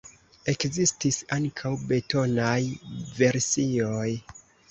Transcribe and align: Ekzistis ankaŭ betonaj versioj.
Ekzistis 0.53 1.19
ankaŭ 1.35 1.73
betonaj 1.91 2.57
versioj. 3.21 4.09